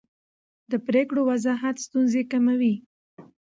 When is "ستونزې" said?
1.85-2.21